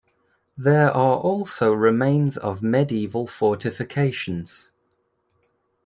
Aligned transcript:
There 0.57 0.89
are 0.89 1.17
also 1.19 1.71
remains 1.73 2.35
of 2.35 2.63
medieval 2.63 3.27
fortifications. 3.27 4.71